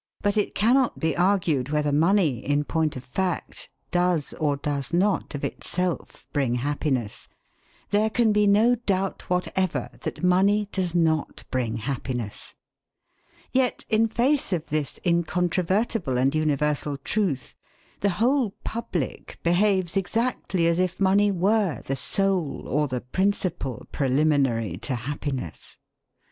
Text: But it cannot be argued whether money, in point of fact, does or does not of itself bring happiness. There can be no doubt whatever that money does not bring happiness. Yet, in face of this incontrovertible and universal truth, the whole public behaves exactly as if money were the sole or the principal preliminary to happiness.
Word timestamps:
But 0.23 0.35
it 0.35 0.55
cannot 0.55 0.97
be 0.97 1.15
argued 1.15 1.69
whether 1.69 1.91
money, 1.91 2.39
in 2.39 2.63
point 2.63 2.95
of 2.95 3.03
fact, 3.03 3.69
does 3.91 4.33
or 4.39 4.57
does 4.57 4.91
not 4.91 5.35
of 5.35 5.43
itself 5.43 6.25
bring 6.33 6.55
happiness. 6.55 7.27
There 7.91 8.09
can 8.09 8.31
be 8.31 8.47
no 8.47 8.73
doubt 8.73 9.29
whatever 9.29 9.91
that 10.01 10.23
money 10.23 10.67
does 10.71 10.95
not 10.95 11.43
bring 11.51 11.77
happiness. 11.77 12.55
Yet, 13.51 13.85
in 13.89 14.07
face 14.07 14.51
of 14.51 14.65
this 14.71 14.99
incontrovertible 15.05 16.17
and 16.17 16.33
universal 16.33 16.97
truth, 16.97 17.53
the 17.99 18.09
whole 18.17 18.55
public 18.63 19.37
behaves 19.43 19.95
exactly 19.95 20.65
as 20.65 20.79
if 20.79 20.99
money 20.99 21.29
were 21.29 21.83
the 21.85 21.95
sole 21.95 22.67
or 22.67 22.87
the 22.87 23.01
principal 23.01 23.85
preliminary 23.91 24.77
to 24.77 24.95
happiness. 24.95 25.77